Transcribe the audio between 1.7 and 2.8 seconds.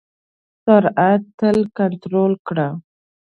کنټرول کړه.